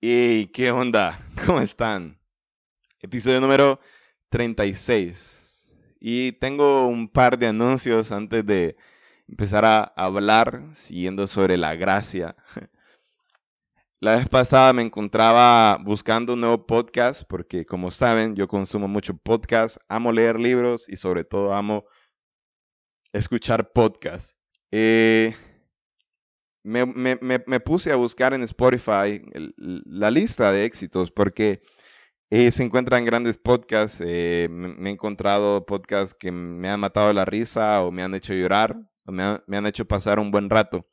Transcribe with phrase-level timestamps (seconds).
[0.00, 1.20] ¿Y qué onda?
[1.46, 2.18] ¿Cómo están?
[3.00, 3.78] Episodio número
[4.30, 5.68] 36.
[6.00, 8.76] Y tengo un par de anuncios antes de
[9.28, 12.34] empezar a hablar, siguiendo sobre la gracia.
[14.02, 19.14] La vez pasada me encontraba buscando un nuevo podcast porque, como saben, yo consumo mucho
[19.18, 21.84] podcast, amo leer libros y sobre todo amo
[23.12, 24.32] escuchar podcast.
[24.70, 25.34] Eh,
[26.62, 29.20] me, puse a buscar en Spotify
[29.58, 31.60] la lista de éxitos porque
[32.30, 34.02] eh, se encuentran grandes podcasts.
[34.02, 38.32] Eh, me, he encontrado podcasts que me han matado la risa o me han hecho
[38.32, 40.86] llorar o me han hecho pasar un buen rato.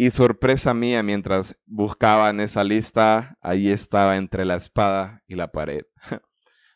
[0.00, 5.50] Y sorpresa mía, mientras buscaba en esa lista, ahí estaba entre la espada y la
[5.50, 5.82] pared.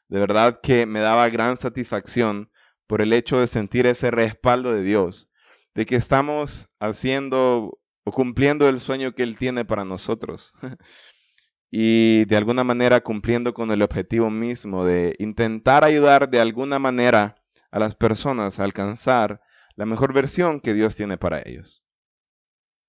[0.08, 2.50] De verdad que me daba gran satisfacción
[2.88, 5.30] por el hecho de sentir ese respaldo de Dios,
[5.72, 10.52] de que estamos haciendo o cumpliendo el sueño que Él tiene para nosotros.
[11.70, 17.36] y de alguna manera cumpliendo con el objetivo mismo de intentar ayudar de alguna manera
[17.70, 19.40] a las personas a alcanzar
[19.76, 21.81] la mejor versión que Dios tiene para ellos.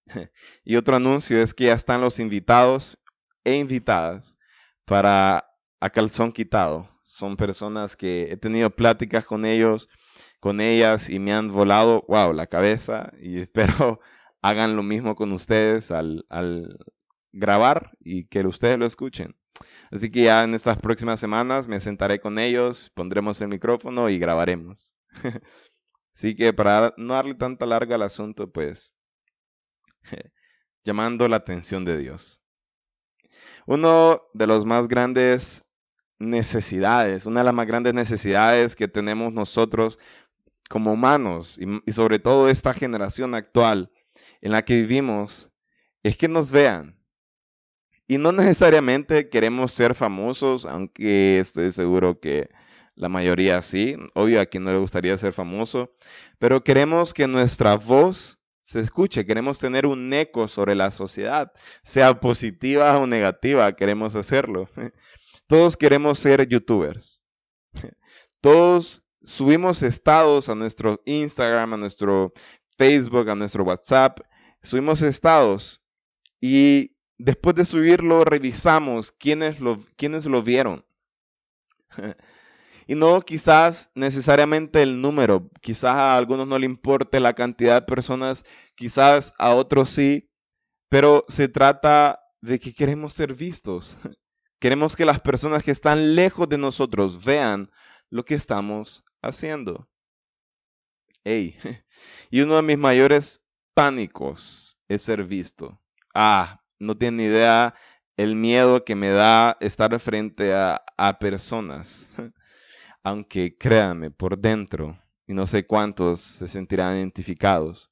[0.63, 2.97] y otro anuncio es que ya están los invitados
[3.43, 4.37] e invitadas
[4.85, 6.89] para a calzón quitado.
[7.03, 9.89] Son personas que he tenido pláticas con ellos,
[10.39, 13.99] con ellas y me han volado, wow, la cabeza y espero
[14.41, 16.77] hagan lo mismo con ustedes al, al
[17.31, 19.35] grabar y que ustedes lo escuchen.
[19.91, 24.19] Así que ya en estas próximas semanas me sentaré con ellos, pondremos el micrófono y
[24.19, 24.93] grabaremos.
[26.13, 28.93] Así que para no darle tanta larga al asunto, pues
[30.83, 32.41] llamando la atención de Dios.
[33.65, 35.63] Uno de los más grandes
[36.19, 39.97] necesidades, una de las más grandes necesidades que tenemos nosotros
[40.69, 43.91] como humanos y, sobre todo esta generación actual
[44.41, 45.49] en la que vivimos
[46.03, 46.99] es que nos vean.
[48.07, 52.49] Y no necesariamente queremos ser famosos, aunque estoy seguro que
[52.95, 53.95] la mayoría sí.
[54.13, 55.95] Obvio a quien no le gustaría ser famoso,
[56.38, 61.51] pero queremos que nuestra voz se escuche, queremos tener un eco sobre la sociedad,
[61.84, 64.69] sea positiva o negativa, queremos hacerlo.
[65.47, 67.22] Todos queremos ser youtubers.
[68.41, 72.31] Todos subimos estados a nuestro Instagram, a nuestro
[72.78, 74.22] Facebook, a nuestro WhatsApp,
[74.62, 75.81] subimos estados
[76.40, 80.85] y después de subirlo revisamos quiénes lo, quiénes lo vieron.
[82.88, 87.88] Y no quizás necesariamente el número, quizás a algunos no le importe la cantidad de
[87.88, 88.45] personas,
[88.75, 90.29] quizás a otros sí,
[90.89, 93.97] pero se trata de que queremos ser vistos.
[94.59, 97.69] Queremos que las personas que están lejos de nosotros vean
[98.09, 99.89] lo que estamos haciendo.
[101.23, 101.57] Hey.
[102.31, 103.41] Y uno de mis mayores
[103.73, 105.79] pánicos es ser visto.
[106.13, 107.75] Ah, no tiene idea
[108.17, 112.09] el miedo que me da estar frente a, a personas.
[113.03, 117.91] aunque créanme, por dentro, y no sé cuántos se sentirán identificados,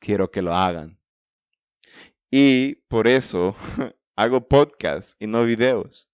[0.00, 0.98] quiero que lo hagan.
[2.30, 3.54] Y por eso
[4.16, 6.08] hago podcast y no videos,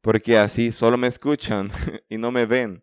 [0.00, 1.70] porque así solo me escuchan
[2.08, 2.82] y no me ven.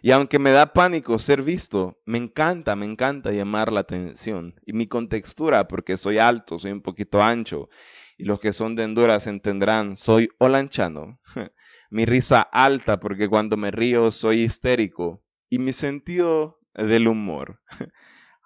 [0.00, 4.54] Y aunque me da pánico ser visto, me encanta, me encanta llamar la atención.
[4.64, 7.68] Y mi contextura, porque soy alto, soy un poquito ancho,
[8.16, 11.18] y los que son de Honduras entenderán, soy holanchano.
[11.92, 17.60] mi risa alta porque cuando me río soy histérico y mi sentido del humor.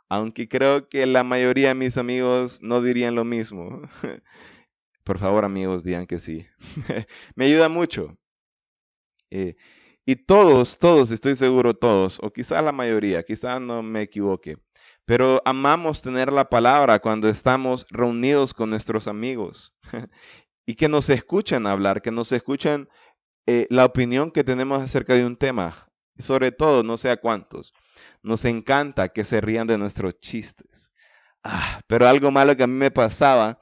[0.09, 3.83] Aunque creo que la mayoría de mis amigos no dirían lo mismo.
[5.05, 6.45] Por favor, amigos, digan que sí.
[7.37, 8.19] me ayuda mucho.
[9.31, 9.55] Eh,
[10.05, 14.57] y todos, todos, estoy seguro todos, o quizá la mayoría, quizá no me equivoque,
[15.05, 19.75] pero amamos tener la palabra cuando estamos reunidos con nuestros amigos
[20.67, 22.89] y que nos escuchen hablar, que nos escuchen
[23.47, 27.73] eh, la opinión que tenemos acerca de un tema, sobre todo, no sé a cuántos,
[28.23, 30.93] nos encanta que se rían de nuestros chistes.
[31.45, 33.59] Ah, pero algo malo que a mí me pasaba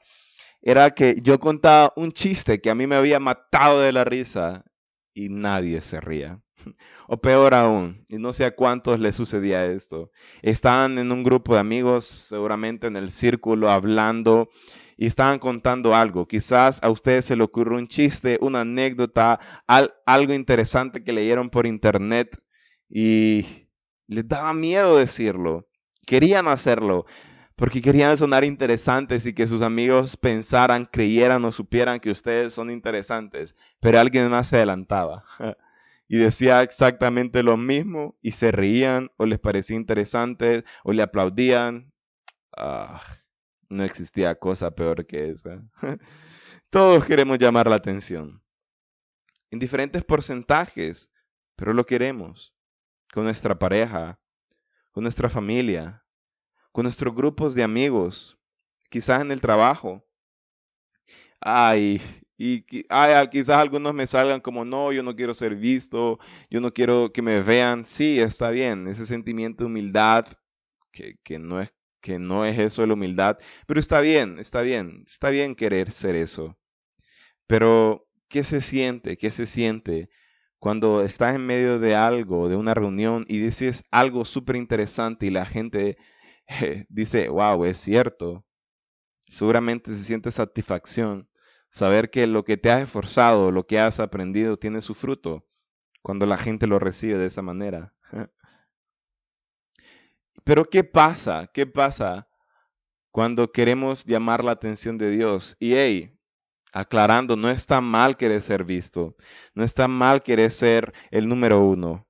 [0.61, 4.65] era que yo contaba un chiste que a mí me había matado de la risa
[5.13, 6.41] y nadie se ría.
[7.07, 10.09] O peor aún, y no sé a cuántos les sucedía esto.
[10.41, 14.49] Estaban en un grupo de amigos, seguramente en el círculo, hablando
[14.97, 16.27] y estaban contando algo.
[16.27, 19.39] Quizás a ustedes se le ocurre un chiste, una anécdota,
[20.05, 22.41] algo interesante que leyeron por internet
[22.89, 23.67] y
[24.07, 25.67] les daba miedo decirlo.
[26.05, 27.05] Querían hacerlo
[27.55, 32.69] porque querían sonar interesantes y que sus amigos pensaran, creyeran o supieran que ustedes son
[32.69, 35.23] interesantes, pero alguien más se adelantaba.
[36.07, 41.91] y decía exactamente lo mismo y se reían o les parecía interesante o le aplaudían.
[42.57, 43.01] Ah,
[43.69, 45.63] no existía cosa peor que esa.
[46.69, 48.41] Todos queremos llamar la atención.
[49.51, 51.09] En diferentes porcentajes,
[51.55, 52.53] pero lo queremos.
[53.13, 54.19] Con nuestra pareja,
[54.91, 56.03] con nuestra familia,
[56.71, 58.37] con nuestros grupos de amigos,
[58.89, 60.05] quizás en el trabajo.
[61.39, 62.01] Ay,
[62.37, 66.19] y quizás algunos me salgan como, no, yo no quiero ser visto,
[66.49, 67.85] yo no quiero que me vean.
[67.85, 70.25] Sí, está bien, ese sentimiento de humildad,
[70.91, 71.71] que, que, no es,
[72.05, 75.91] que no es eso de la humildad, pero está bien, está bien, está bien querer
[75.91, 76.55] ser eso.
[77.47, 79.17] Pero, ¿qué se siente?
[79.17, 80.09] ¿Qué se siente
[80.59, 85.31] cuando estás en medio de algo, de una reunión, y dices algo súper interesante y
[85.31, 85.97] la gente
[86.89, 88.45] dice, wow, es cierto?
[89.27, 91.27] Seguramente se siente satisfacción
[91.71, 95.47] saber que lo que te has esforzado, lo que has aprendido, tiene su fruto
[96.03, 97.94] cuando la gente lo recibe de esa manera.
[100.43, 101.49] Pero ¿qué pasa?
[101.53, 102.27] ¿Qué pasa
[103.11, 105.55] cuando queremos llamar la atención de Dios?
[105.59, 106.15] Y hey,
[106.73, 109.15] aclarando, no está mal querer ser visto,
[109.53, 112.05] no está mal querer ser el número uno.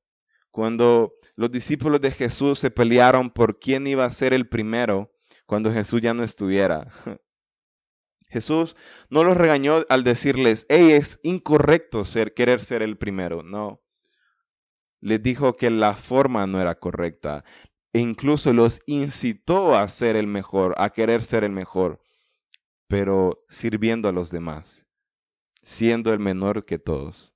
[0.50, 5.12] Cuando los discípulos de Jesús se pelearon por quién iba a ser el primero
[5.46, 6.88] cuando Jesús ya no estuviera.
[8.30, 8.76] Jesús
[9.10, 13.44] no los regañó al decirles, hey, es incorrecto ser, querer ser el primero.
[13.44, 13.82] No.
[15.00, 17.46] Les dijo que la forma no era correcta.
[17.96, 22.02] E incluso los incitó a ser el mejor, a querer ser el mejor
[22.88, 24.86] pero sirviendo a los demás,
[25.62, 27.34] siendo el menor que todos.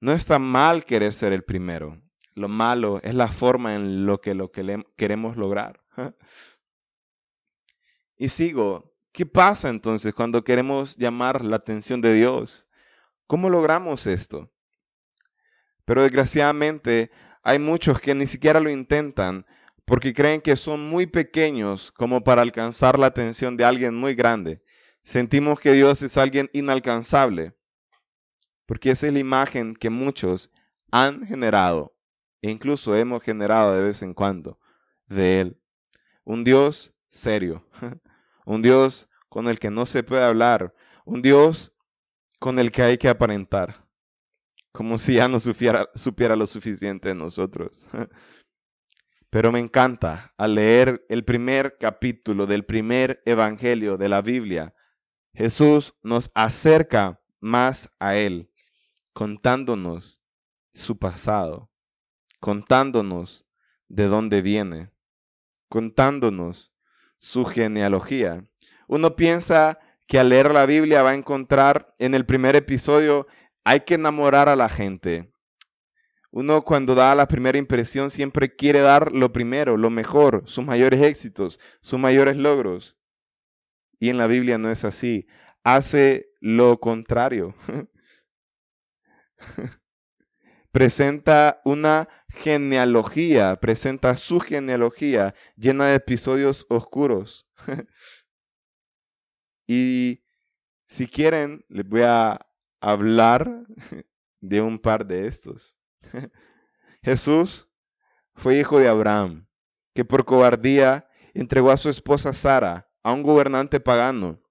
[0.00, 2.00] No está mal querer ser el primero.
[2.34, 5.82] Lo malo es la forma en lo que lo que queremos lograr.
[8.18, 12.66] Y sigo, ¿qué pasa entonces cuando queremos llamar la atención de Dios?
[13.26, 14.50] ¿Cómo logramos esto?
[15.84, 17.10] Pero desgraciadamente
[17.46, 19.46] hay muchos que ni siquiera lo intentan
[19.84, 24.64] porque creen que son muy pequeños como para alcanzar la atención de alguien muy grande.
[25.04, 27.54] Sentimos que Dios es alguien inalcanzable,
[28.66, 30.50] porque esa es la imagen que muchos
[30.90, 31.94] han generado,
[32.42, 34.58] e incluso hemos generado de vez en cuando,
[35.06, 35.60] de Él.
[36.24, 37.64] Un Dios serio,
[38.44, 41.72] un Dios con el que no se puede hablar, un Dios
[42.40, 43.85] con el que hay que aparentar,
[44.76, 47.88] como si ya no supiera, lo suficiente de nosotros.
[49.30, 54.74] Pero me encanta al leer el primer capítulo del primer evangelio de la Biblia,
[55.32, 58.50] Jesús nos acerca más a Él,
[59.14, 60.22] contándonos
[60.74, 61.70] su pasado,
[62.38, 63.46] contándonos
[63.88, 64.90] de dónde viene,
[65.70, 66.74] contándonos
[67.18, 68.46] su genealogía.
[68.88, 73.26] Uno piensa que al leer la Biblia va a encontrar en el primer episodio,
[73.66, 75.28] hay que enamorar a la gente,
[76.30, 81.02] uno cuando da la primera impresión siempre quiere dar lo primero, lo mejor, sus mayores
[81.02, 82.96] éxitos, sus mayores logros.
[83.98, 85.26] Y en la Biblia no es así.
[85.64, 87.56] Hace lo contrario.
[90.70, 97.48] presenta una genealogía, presenta su genealogía llena de episodios oscuros.
[99.66, 100.22] y
[100.86, 102.45] si quieren, les voy a
[102.80, 103.66] hablar
[104.40, 105.76] de un par de estos.
[107.02, 107.68] Jesús
[108.34, 109.46] fue hijo de Abraham,
[109.94, 114.42] que por cobardía entregó a su esposa Sara a un gobernante pagano,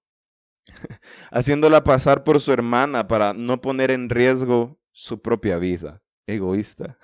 [1.30, 6.02] haciéndola pasar por su hermana para no poner en riesgo su propia vida.
[6.26, 6.98] Egoísta.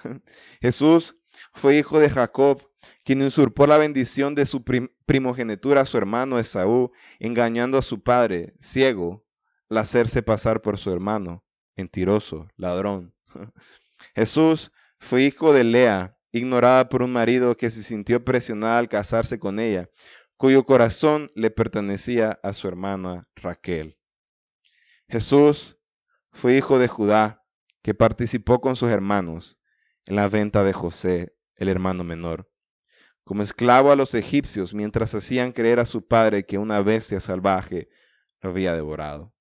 [0.61, 1.17] Jesús
[1.55, 2.61] fue hijo de Jacob,
[3.05, 4.65] quien usurpó la bendición de su
[5.07, 9.25] primogenitura a su hermano Esaú, engañando a su padre, ciego,
[9.79, 11.45] hacerse pasar por su hermano,
[11.77, 13.15] mentiroso, ladrón.
[14.15, 19.39] Jesús fue hijo de Lea, ignorada por un marido que se sintió presionada al casarse
[19.39, 19.91] con ella,
[20.37, 23.99] cuyo corazón le pertenecía a su hermana Raquel.
[25.09, 25.77] Jesús
[26.31, 27.45] fue hijo de Judá,
[27.83, 29.59] que participó con sus hermanos
[30.07, 32.51] en la venta de José, el hermano menor,
[33.25, 37.89] como esclavo a los egipcios mientras hacían creer a su padre que una bestia salvaje
[38.41, 39.32] lo había devorado.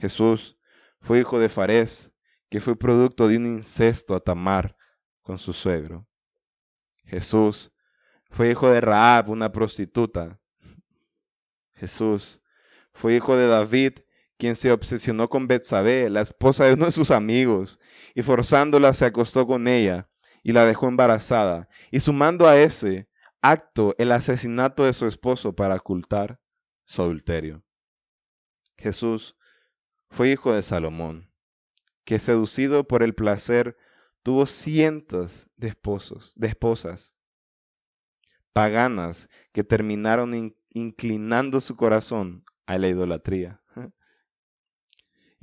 [0.00, 0.56] Jesús
[1.00, 2.10] fue hijo de Farés,
[2.48, 4.74] que fue producto de un incesto a Tamar
[5.20, 6.06] con su suegro.
[7.04, 7.70] Jesús
[8.30, 10.40] fue hijo de Raab, una prostituta.
[11.74, 12.40] Jesús
[12.92, 13.98] fue hijo de David,
[14.38, 17.78] quien se obsesionó con Betsabé, la esposa de uno de sus amigos,
[18.14, 20.08] y forzándola se acostó con ella
[20.42, 23.08] y la dejó embarazada, y sumando a ese
[23.42, 26.40] acto el asesinato de su esposo para ocultar
[26.84, 27.62] su adulterio.
[28.78, 29.36] Jesús
[30.10, 31.30] fue hijo de Salomón,
[32.04, 33.76] que seducido por el placer
[34.22, 37.14] tuvo cientos de esposos, de esposas
[38.52, 43.60] paganas que terminaron inclinando su corazón a la idolatría.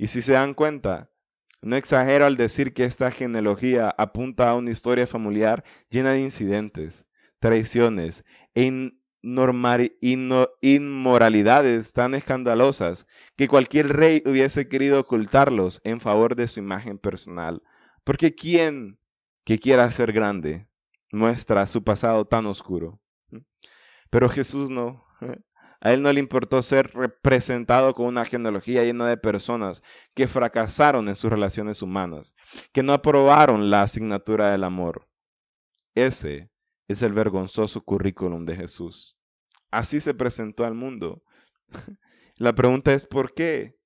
[0.00, 1.10] Y si se dan cuenta,
[1.60, 7.04] no exagero al decir que esta genealogía apunta a una historia familiar llena de incidentes,
[7.40, 13.06] traiciones e inmoralidades tan escandalosas
[13.36, 17.62] que cualquier rey hubiese querido ocultarlos en favor de su imagen personal.
[18.04, 18.98] Porque ¿quién
[19.44, 20.68] que quiera ser grande
[21.10, 23.00] muestra su pasado tan oscuro?
[24.10, 25.04] Pero Jesús no.
[25.80, 31.08] A él no le importó ser representado con una genealogía llena de personas que fracasaron
[31.08, 32.34] en sus relaciones humanas,
[32.72, 35.06] que no aprobaron la asignatura del amor.
[35.94, 36.50] Ese
[36.88, 39.16] es el vergonzoso currículum de Jesús.
[39.70, 41.22] Así se presentó al mundo.
[42.36, 43.78] La pregunta es ¿por qué?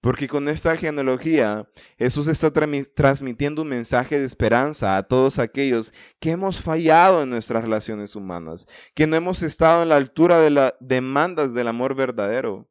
[0.00, 6.30] Porque con esta genealogía Jesús está transmitiendo un mensaje de esperanza a todos aquellos que
[6.30, 10.74] hemos fallado en nuestras relaciones humanas, que no hemos estado en la altura de las
[10.78, 12.70] demandas del amor verdadero.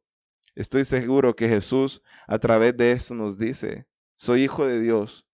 [0.54, 5.28] Estoy seguro que Jesús a través de esto nos dice, soy hijo de Dios,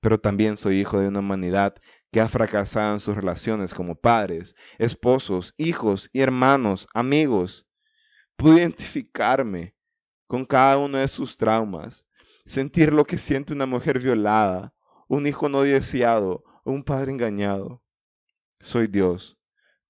[0.00, 1.74] pero también soy hijo de una humanidad
[2.10, 7.68] que ha fracasado en sus relaciones como padres, esposos, hijos y hermanos, amigos.
[8.36, 9.74] Pude identificarme
[10.26, 12.06] con cada uno de sus traumas,
[12.44, 14.74] sentir lo que siente una mujer violada,
[15.08, 17.82] un hijo no deseado un padre engañado.
[18.60, 19.38] Soy Dios,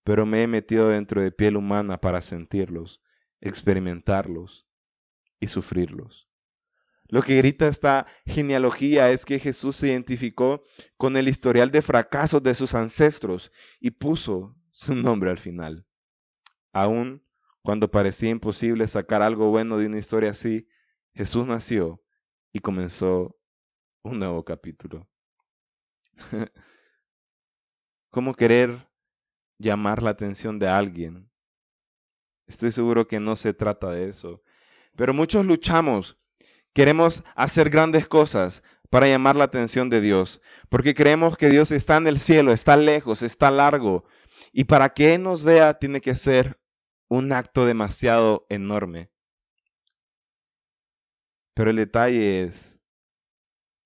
[0.05, 3.03] pero me he metido dentro de piel humana para sentirlos,
[3.41, 4.67] experimentarlos
[5.41, 6.30] y sufrirlos.
[7.11, 10.63] Lo que grita esta genealogía es que Jesús se identificó
[10.97, 13.51] con el historial de fracasos de sus ancestros
[13.81, 15.87] y puso su nombre al final.
[16.73, 17.25] Aún
[17.63, 20.69] cuando parecía imposible sacar algo bueno de una historia así,
[21.13, 22.01] Jesús nació
[22.53, 23.37] y comenzó
[24.03, 25.09] un nuevo capítulo.
[28.11, 28.89] ¿Cómo querer
[29.59, 31.31] llamar la atención de alguien?
[32.47, 34.43] Estoy seguro que no se trata de eso.
[34.97, 36.20] Pero muchos luchamos,
[36.73, 41.97] queremos hacer grandes cosas para llamar la atención de Dios, porque creemos que Dios está
[41.97, 44.05] en el cielo, está lejos, está largo,
[44.53, 46.61] y para que Él nos vea tiene que ser
[47.09, 49.11] un acto demasiado enorme.
[51.55, 52.79] Pero el detalle es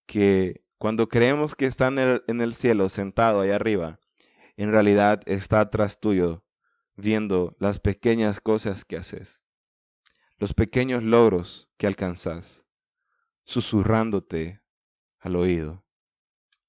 [0.07, 3.99] que cuando creemos que está en el, cielo, sentado ahí arriba,
[4.57, 6.45] en realidad está atrás tuyo,
[6.95, 9.43] viendo las pequeñas cosas que haces,
[10.37, 12.64] los pequeños logros que alcanzas,
[13.45, 14.61] susurrándote
[15.21, 15.85] al oído.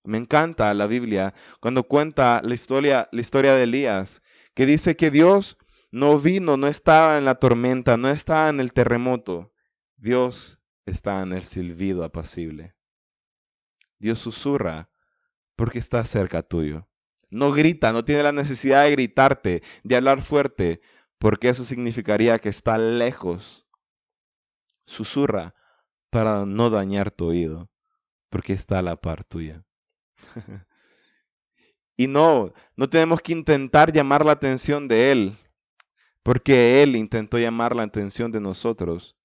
[0.03, 4.21] Me encanta la Biblia cuando cuenta la historia, la historia de Elías,
[4.53, 5.57] que dice que Dios
[5.91, 9.51] no vino, no estaba en la tormenta, no estaba en el terremoto.
[9.97, 12.75] Dios está en el silbido apacible.
[13.97, 14.89] Dios susurra
[15.55, 16.87] porque está cerca tuyo.
[17.31, 20.81] No grita, no tiene la necesidad de gritarte, de hablar fuerte,
[21.17, 23.65] porque eso significaría que está lejos.
[24.85, 25.55] Susurra
[26.15, 27.69] para no dañar tu oído,
[28.29, 29.65] porque está a la par tuya.
[31.97, 35.35] y no, no tenemos que intentar llamar la atención de Él
[36.23, 39.17] porque Él intentó llamar la atención de nosotros,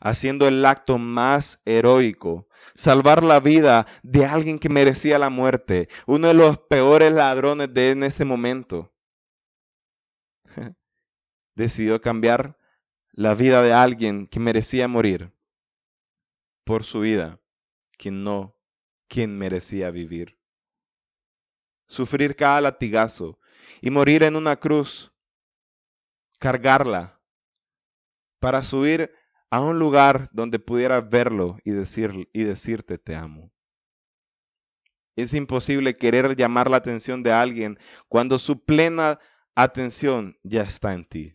[0.00, 6.28] haciendo el acto más heroico, salvar la vida de alguien que merecía la muerte, uno
[6.28, 8.90] de los peores ladrones de en ese momento.
[11.54, 12.56] Decidió cambiar
[13.12, 15.30] la vida de alguien que merecía morir
[16.70, 17.40] por su vida,
[17.98, 18.56] quien no,
[19.08, 20.38] quien merecía vivir.
[21.88, 23.40] Sufrir cada latigazo
[23.80, 25.12] y morir en una cruz
[26.38, 27.20] cargarla
[28.38, 29.12] para subir
[29.50, 33.50] a un lugar donde pudieras verlo y, decir, y decirte te amo.
[35.16, 39.18] Es imposible querer llamar la atención de alguien cuando su plena
[39.56, 41.34] atención ya está en ti.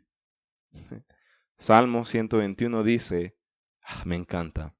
[1.57, 3.35] Salmo 121 dice,
[3.81, 4.73] ah, me encanta,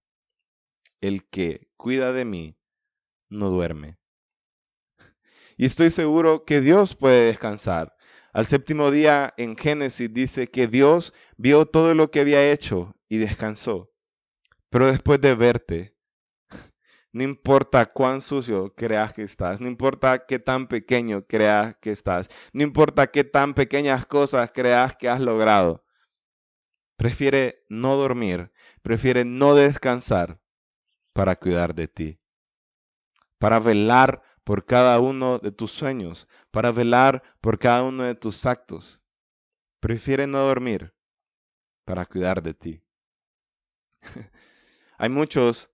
[1.07, 2.57] el que cuida de mí
[3.29, 3.97] no duerme.
[5.55, 7.95] Y estoy seguro que Dios puede descansar.
[8.33, 13.17] Al séptimo día en Génesis dice que Dios vio todo lo que había hecho y
[13.17, 13.91] descansó.
[14.69, 15.95] Pero después de verte,
[17.13, 22.29] no importa cuán sucio creas que estás, no importa qué tan pequeño creas que estás,
[22.51, 25.85] no importa qué tan pequeñas cosas creas que has logrado,
[26.97, 30.41] prefiere no dormir, prefiere no descansar
[31.15, 32.19] para cuidar de ti,
[33.39, 38.45] para velar por cada uno de tus sueños, para velar por cada uno de tus
[38.45, 39.01] actos.
[39.79, 40.93] Prefiere no dormir
[41.86, 42.84] para cuidar de ti.
[44.98, 45.72] Hay muchos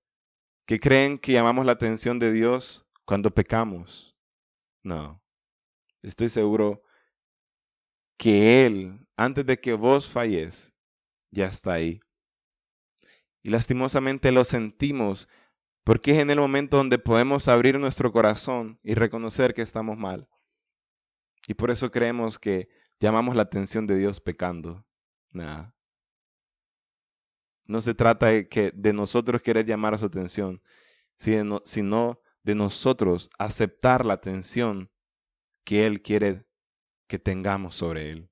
[0.67, 4.15] que creen que llamamos la atención de Dios cuando pecamos.
[4.83, 5.23] No.
[6.03, 6.83] Estoy seguro
[8.15, 10.71] que Él, antes de que vos falles,
[11.31, 11.99] ya está ahí.
[13.43, 15.27] Y lastimosamente lo sentimos
[15.83, 20.27] porque es en el momento donde podemos abrir nuestro corazón y reconocer que estamos mal.
[21.47, 22.69] Y por eso creemos que
[22.99, 24.85] llamamos la atención de Dios pecando.
[25.31, 25.75] Nada.
[27.65, 30.61] No se trata de, que, de nosotros querer llamar a su atención,
[31.15, 34.91] sino de nosotros aceptar la atención
[35.63, 36.45] que Él quiere
[37.07, 38.29] que tengamos sobre Él.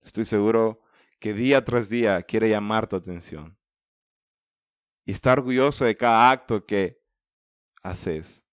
[0.00, 0.80] Estoy seguro
[1.18, 3.56] que día tras día quiere llamar tu atención
[5.06, 7.00] y está orgulloso de cada acto que
[7.82, 8.44] haces.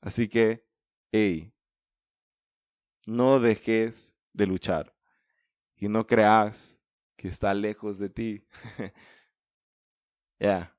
[0.00, 0.66] Así que,
[1.12, 1.54] hey,
[3.06, 4.94] no dejes de luchar
[5.76, 6.80] y no creas
[7.16, 8.46] que está lejos de ti.
[10.40, 10.76] Ya.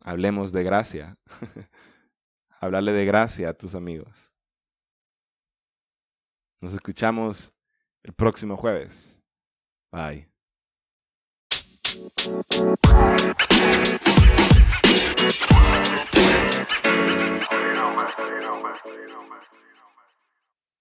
[0.00, 1.16] Hablemos de gracia.
[2.60, 4.35] Hablarle de gracia a tus amigos.
[6.60, 7.52] Nos escuchamos
[8.02, 9.22] el próximo jueves.
[9.92, 10.28] Bye.